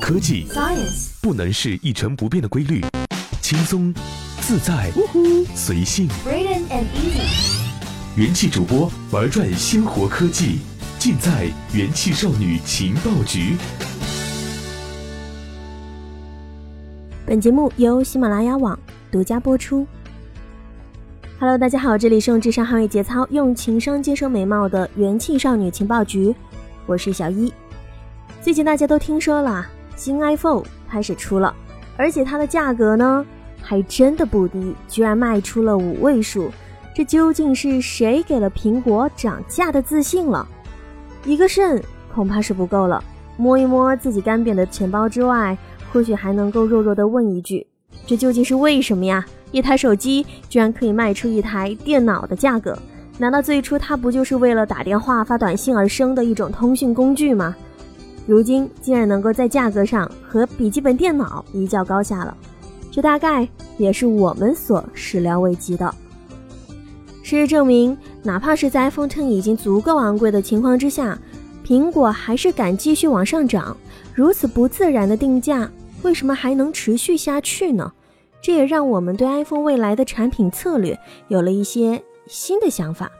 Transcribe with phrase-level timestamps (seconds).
[0.00, 2.80] 科技 Science 不能是一成不变的规律，
[3.40, 3.92] 轻松、
[4.40, 4.90] 自在、
[5.54, 6.08] 随性。
[6.24, 7.60] Braden and Easy
[8.16, 10.60] 元气主播玩转鲜活科技，
[10.98, 13.56] 尽在元气少女情报局。
[17.26, 18.78] 本节目由喜马拉雅网
[19.10, 19.86] 独家播出。
[21.38, 26.34] Hello，大家好，这里是用智商捍卫节操，用情商接收美貌的元气少女情报局，
[26.86, 27.52] 我是小一。
[28.40, 29.66] 最近大家都听说了，
[30.02, 31.54] 新 iPhone 开始出了，
[31.96, 33.24] 而且它的价格呢
[33.62, 36.50] 还真的不低，居然卖出了五位数。
[36.92, 40.44] 这究竟是谁给了苹果涨价的自信了？
[41.24, 41.80] 一个肾
[42.12, 43.00] 恐怕是不够了，
[43.36, 45.56] 摸一摸自己干瘪的钱包之外，
[45.92, 47.64] 或许还能够弱弱的问一句：
[48.04, 49.24] 这究竟是为什么呀？
[49.52, 52.76] 一台手机居然可以卖出一台电脑的价格？
[53.18, 57.54] 难道最初它不就是为了打电话、发短信而生的一种通讯工具吗？
[58.26, 62.36] 如今竟然能够在价格上和笔记本电脑一较高下了，
[62.90, 65.92] 这大概也是我们所始料未及的。
[67.22, 71.18] 事实证明，哪怕是在 iPhone X 已经足够昂贵的情况之下，
[71.64, 73.76] 苹果还是敢继续往上涨。
[74.14, 75.70] 如此不自然的定价，
[76.02, 77.90] 为什么还能持续下去呢？
[78.42, 83.10] 这也让我们对 iPhone 未来的产品策略有了一些新的想法。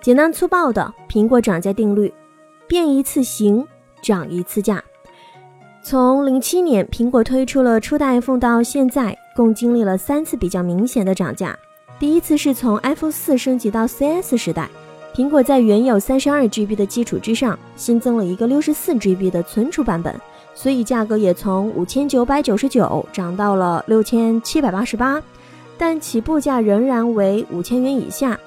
[0.00, 2.12] 简单粗暴的苹果涨价定律：
[2.68, 3.66] 变一次形，
[4.02, 4.82] 涨一次价。
[5.82, 11.58] 从零七年苹果推出了初代 iPhone 到现在，共经历了三次比较明显的涨价。
[11.98, 14.68] 第一次是从 iPhone 四升级到 CS 时代，
[15.14, 20.14] 苹果在原有三十二 GB 的基础之上，新增了一个六十四 GB 的存储版本，
[20.54, 25.22] 所以价格也从五千九百九十九涨到了六千七百八十八，
[25.76, 28.38] 但起步价仍然为五千元以下。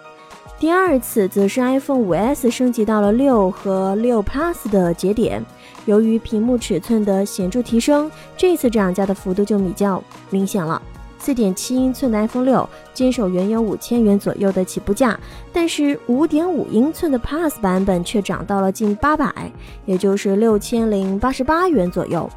[0.57, 5.45] 第二次则是 iPhone 5S 升级到了六和六 Plus 的节点，
[5.85, 10.81] 由于屏幕尺寸的显著提升，这次涨价的幅度就比较明显了。
[11.19, 15.19] 四点七英寸的 iPhone 六坚守原有五千元左右的起步价，
[15.51, 19.51] 但是五点五英寸的 Plus 版本却涨到了近八百，
[19.85, 22.29] 也就是六千零八十八元左右。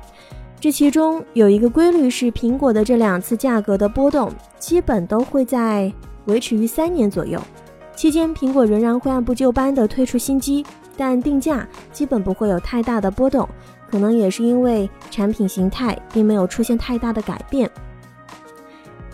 [0.59, 5.93] 这其中有一个规律是，苹果的这两次价格的波动基本都会在
[6.25, 7.41] 维持于三年左右，
[7.99, 10.65] 期间苹果仍然会按部就班的推出新机，
[10.97, 13.49] 但定价基本不会有太大的波动，
[13.91, 17.69] 可能也是因为产品形态并没有出现太大的改变。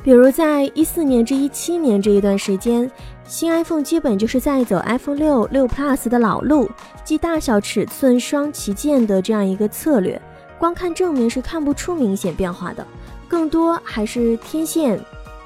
[0.03, 2.89] 比如在一四年至一七年这一段时间，
[3.27, 6.71] 新 iPhone 基本就是在走 iPhone 六、六 Plus 的老路，
[7.07, 10.21] 即大小尺寸双旗舰的这样一个策略。
[10.59, 12.87] 光看正面是看不出明显变化的，
[13.29, 15.01] 更多还是天线、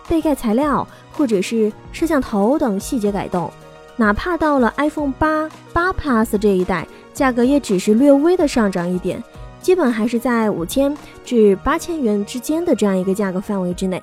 [0.08, 3.50] 背盖材料或者是摄像头等细节改动。
[3.96, 9.22] 哪怕到了 iPhone 八、八 Plus 这一代，价格也只是略微的上涨一点，
[9.60, 14.02] 基本还是在五千至八千元之间的这样一个价格范围之内。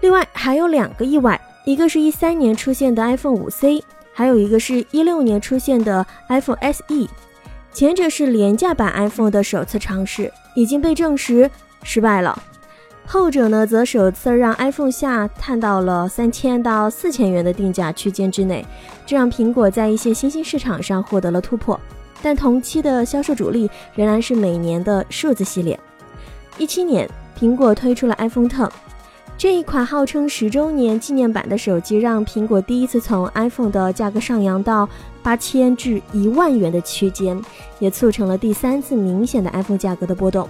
[0.00, 3.82] 另外还有两个意外，一个是一三年出现的 iPhone 五 C，
[4.12, 7.08] 还有一个是一六年出现的 iPhone SE。
[7.72, 11.50] 前者是廉价版 iPhone 的首次尝试，已经被证实
[11.82, 12.36] 失败了；
[13.12, 18.64] 后者呢，则首次让 iPhone 下探到了三千到四千元的定价区间之内，
[19.04, 21.78] 这让苹果在一些新兴市场上获得了突破。
[22.22, 25.76] 但同期的销售主力仍然是每年的数字系列。
[26.56, 28.70] 一七年，苹果推出了 iPhone Ten，。
[29.36, 34.88] 这一款号称十周年纪念版的手机，让苹果第一次从 iPhone 的价格上扬到
[35.20, 37.42] 八千至一万元的区间，
[37.80, 40.48] 也促成了第三次明显的 iPhone 价格的波动。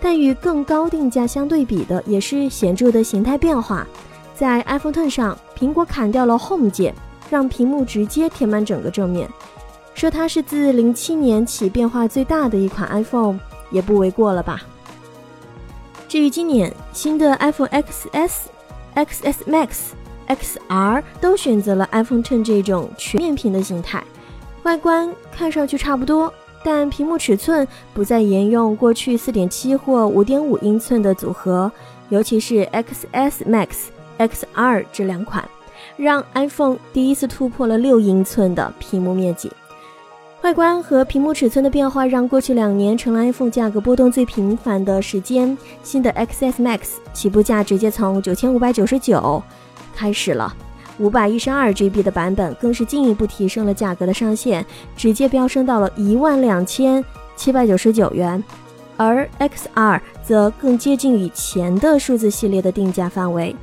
[0.00, 3.86] 但与更高定价相对比的，也是显著的形态变化。
[4.34, 6.94] 在 iPhone X 上，苹果砍掉了 Home 键，
[7.28, 9.28] 让屏幕直接填满整个正面，
[9.94, 14.62] 说它是自零七年起变化最大的一款 iPhone，也不为过了吧。
[16.06, 18.32] 至于今年新的 iPhone XS、
[18.94, 19.68] XS Max、
[20.28, 24.02] XR 都选择了 iPhone X 这种全面屏的形态，
[24.62, 26.32] 外观看上去差不多，
[26.64, 31.70] 但屏幕尺寸不再沿用过去4.7或5.5英寸的组合，
[32.08, 33.68] 尤其是 XS Max、
[34.18, 35.48] XR 这两款，
[35.96, 39.50] 让 iPhone 第一次突破了六英寸的屏幕面积。
[40.42, 45.56] 外观和屏幕尺寸的变化，让过去两年成了 iPhone 价格波动最频繁的时间。
[45.82, 46.80] 新的 XS Max
[47.12, 49.42] 起步价直接从九千五百九十九
[49.94, 50.54] 开始了，
[50.98, 54.64] 五百一十二 GB 的版本更是进一步提升了价格的上限，
[54.96, 57.04] 直接飙升到了一万两千
[57.36, 58.42] 七百九十九元。
[58.96, 63.54] 而 XR 则更接近以前的数字系列的定价范围。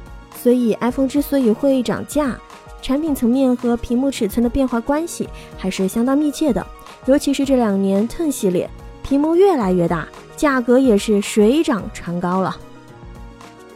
[0.42, 2.38] 所以 iPhone 之所以会涨价，
[2.82, 5.28] 产品层面和屏幕尺寸的变化关系
[5.58, 6.66] 还是相当密切的，
[7.06, 8.70] 尤其是这两年 Ten 系列
[9.04, 12.56] 屏幕越来越大，价格也是水涨船高了。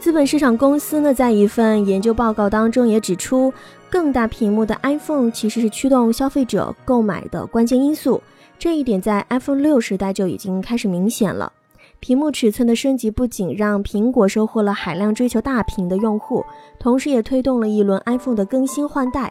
[0.00, 3.52] 资本市场公司呢，在一份研究报告当中也指出，
[3.90, 8.22] 更大屏幕的 iPhone 其实是驱动消费者购买的关键因素。
[8.58, 11.52] 这一点在 iPhone 六时代就已经开始明显了。
[12.00, 16.46] 屏幕尺寸的升级不仅让苹果收获了海量追求大屏的用户，
[16.78, 19.30] 同时也推动了一轮 iPhone 的更新换代。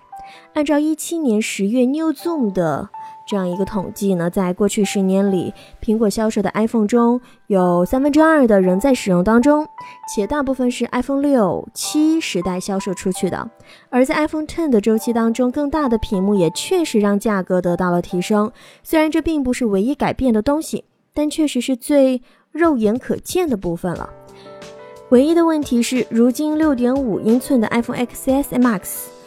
[0.53, 2.87] 按照一七年十月 New Zoom 的
[3.29, 9.67] 这样一个统计呢，在过去十年里，苹果销售的 iPhone 中有三分之二的仍在使用当中，
[10.11, 13.47] 且大部分是 iPhone 六、七时代销售出去的。
[13.91, 18.51] 而在 iPhone Ten 的周期当中，更大的屏幕也确实让价格得到了提升。
[18.81, 24.09] 虽然这并不是唯一改变的东西，但确实是最肉眼可见的部分了。
[25.09, 29.18] 唯一的问题是，如今六点五英寸的 iPhone XS Max。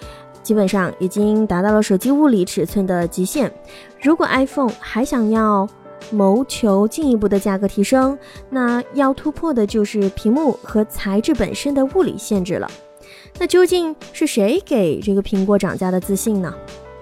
[0.43, 3.53] 基本上已经达到了手机物理尺寸的极限。
[4.01, 5.69] 如果 iPhone 还想要
[6.11, 8.19] 谋求进一步的价格提升，
[8.51, 12.69] 那要突破的就是屏幕和材质本身的物理限制了。
[13.39, 16.53] 那究竟是谁给这个苹果涨价的自信呢？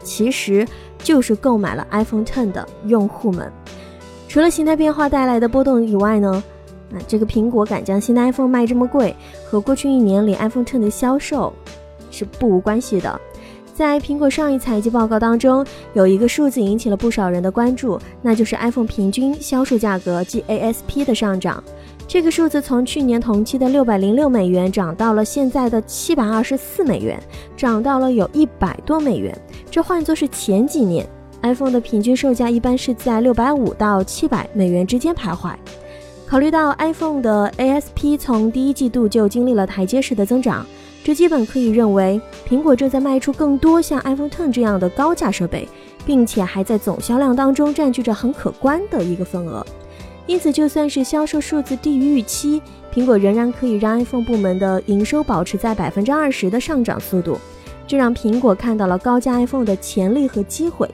[0.03, 0.67] 其实
[0.99, 3.51] 就是购买了 iPhone Ten 的用户们。
[4.29, 6.43] 除了形态变化带来的波动以外呢，
[6.89, 9.15] 那这个苹果敢将新的 iPhone 卖这么贵，
[9.45, 11.53] 和过去一年里 iPhone Ten 的销售
[12.11, 13.21] 是不无关系的。
[13.81, 21.65] 在苹果上一财季报告当中，有一个数字引起了不少人的关注，那就是 iPhone 平均销售价格即 ASP 的上涨。
[22.07, 27.19] 这个数字从去年同期的六百零六美元涨到了现在的七百二十四美元，
[27.57, 29.35] 涨到了有一百多美元。
[29.71, 31.09] 这换作是前几年
[31.41, 35.55] iPhone 的平均售价一般是在六百五到七百美元之间徘徊。
[36.27, 40.67] 考虑到 iPhone 的 ASP 从第一季度就经历了台阶式的增长。
[41.03, 45.67] 这基本可以认为，苹果正在卖出更多像 iPhone Ten 这样的高价设备，
[46.05, 49.65] 并且还在总销量当中占据着很可观的一个份额。
[50.27, 52.63] 因此，就算是销售数字低于预期，
[52.95, 57.39] 苹果仍然可以让 iPhone 部门的营收保持在百分之二十的上涨速度。
[57.87, 60.89] 这让苹果看到了高价 iPhone 的潜力和机会。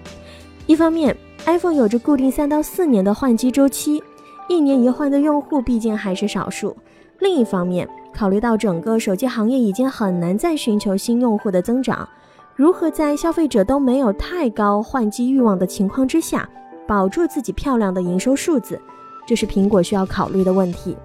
[0.66, 1.14] 一方面
[1.44, 4.02] ，iPhone 有着固定三到四年的换机周期，
[4.48, 6.74] 一年一换的用户毕竟还是少数。
[7.18, 12.08] 另一方面，考虑到整个手机行业已经很难再寻求新用户的增长，
[12.54, 16.48] 如何在消费者都没有太高换机欲望的情况之下，
[16.86, 18.80] 保住自己漂亮的营收数字，
[19.26, 20.96] 这是苹果需要考虑的问题。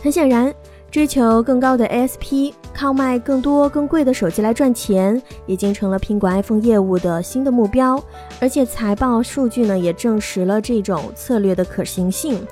[0.00, 0.54] 很显然，
[0.92, 8.00] 追求更高的 ASP，靠卖更多更贵的手机来赚钱，已经成了苹果 iPhone 业务的新的目标。
[8.40, 12.46] 而且财报数据呢，也证实了这种策略的可行性。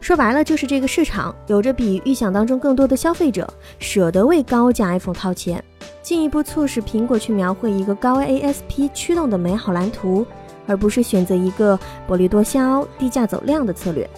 [0.00, 5.62] 说白了，就是这个市场有着比预想当中更多的消费者舍得为高价 iPhone 掏钱，
[6.02, 10.24] 进一步促使苹果去描绘一个高 ASP 驱动的美好蓝图，
[10.66, 14.08] 而不是选择一个薄利多销、低价走量的策略。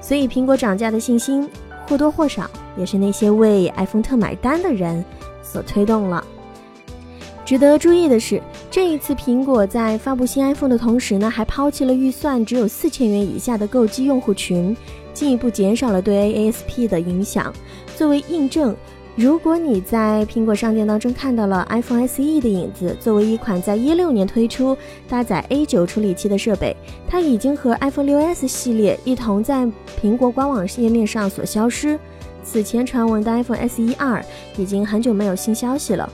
[0.00, 1.48] 所以，苹果涨价的信心
[1.86, 5.02] 或多或少也是那些为 iPhone 特买单的人
[5.42, 6.22] 所推动了。
[7.44, 14.76] 值得注意的是，这一次苹果在发布新 iPhone 的同时呢，还抛弃了预算只有四千元以下的购机用户群。
[15.18, 17.52] 进一步减少了对 ASP 的影响。
[17.96, 18.72] 作为印证，
[19.16, 24.76] 如果你在苹果商店当中看到了 iPhone SE 的影子，作为一款在一六年推出、
[25.08, 26.76] 搭载 A9 处理器的设备，
[27.08, 29.66] 它已经和 iPhone 6s 系列一同在
[30.00, 31.98] 苹果官网页面上所消失。
[32.44, 34.24] 此前传闻的 iPhone SE 二
[34.56, 36.08] 已经很久没有新消息了，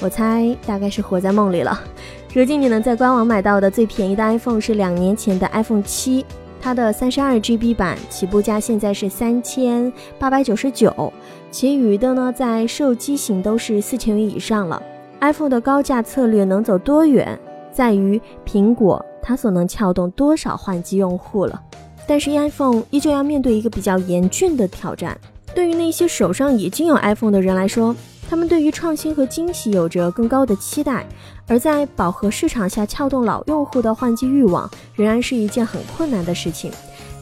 [0.00, 1.82] 我猜大概是活在梦里了。
[2.34, 6.26] 如今你能在官网买到的最便宜的 iPhone 是两年前的 iPhone 七。
[6.60, 11.12] 它的三十二 GB 版起步价现在是三千八百九十九，
[11.50, 14.80] 其余的呢在售机型都是四千元以上了。
[15.20, 17.38] iPhone 的高价策略能走多远，
[17.72, 21.60] 在于苹果它所能撬动多少换机用户了。
[22.06, 25.18] 但是 iPhone 依旧要面对一个比较严峻的挑战，
[25.54, 27.96] 对于那些手上已经有 iPhone 的人来说。
[28.30, 31.04] 他们对于创新和惊喜有着更高的期待，
[31.48, 36.70] 而在饱和市场下撬动老用户的换机欲望，仍然是一件很困难的事情。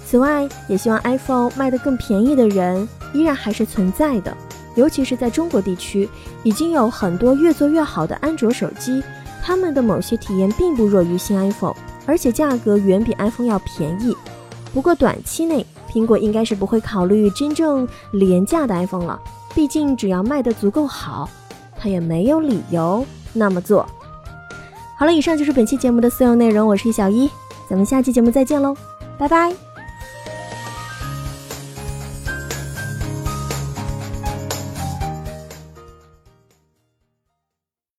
[0.05, 4.37] 此外，也希望 iPhone 卖得更便宜的人依然还是存在的，
[4.75, 6.07] 尤其是在中国地区，
[6.43, 9.03] 已经有很多越做越好的安卓手机，
[9.43, 11.75] 他们的某些体验并不弱于新 iPhone，
[12.05, 14.15] 而且价格远比 iPhone 要便宜。
[14.75, 19.19] 不过短期内，苹果应该是不会考虑真正廉价的 iPhone 了。
[19.59, 21.29] 毕竟，只要卖得足够好，
[21.77, 23.85] 他也没有理由那么做。
[24.97, 27.29] 好了，以上就是本期节目的所有内容，我是小一，
[27.69, 28.77] 咱们下期节目再见喽，
[29.19, 29.68] 拜拜。